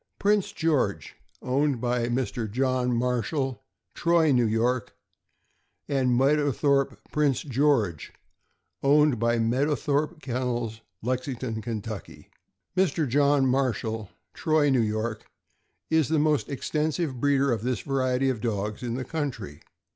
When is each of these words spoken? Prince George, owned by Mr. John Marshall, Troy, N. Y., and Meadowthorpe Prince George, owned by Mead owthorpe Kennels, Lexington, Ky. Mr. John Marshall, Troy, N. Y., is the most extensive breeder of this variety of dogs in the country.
Prince 0.17 0.51
George, 0.51 1.15
owned 1.43 1.79
by 1.79 2.07
Mr. 2.07 2.49
John 2.49 2.91
Marshall, 2.95 3.61
Troy, 3.93 4.29
N. 4.29 4.51
Y., 4.51 4.79
and 5.87 6.17
Meadowthorpe 6.17 6.97
Prince 7.11 7.43
George, 7.43 8.11
owned 8.81 9.19
by 9.19 9.37
Mead 9.37 9.67
owthorpe 9.67 10.19
Kennels, 10.19 10.81
Lexington, 11.03 11.61
Ky. 11.61 12.29
Mr. 12.75 13.07
John 13.07 13.45
Marshall, 13.45 14.09
Troy, 14.33 14.65
N. 14.65 14.91
Y., 14.91 15.13
is 15.91 16.07
the 16.07 16.17
most 16.17 16.49
extensive 16.49 17.19
breeder 17.19 17.51
of 17.51 17.61
this 17.61 17.81
variety 17.81 18.31
of 18.31 18.41
dogs 18.41 18.81
in 18.81 18.95
the 18.95 19.05
country. 19.05 19.61